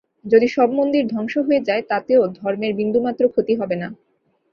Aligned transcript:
যদি 0.25 0.47
সব 0.47 0.69
মন্দির 0.79 1.03
ধ্বংস 1.07 1.33
হয়ে 1.47 1.65
যায়, 1.67 1.83
তাতেও 1.89 2.21
ধর্মের 2.37 2.73
বিন্দুমাত্র 2.75 3.23
ক্ষতি 3.33 3.53
হবে 3.55 3.75
না। 3.75 3.87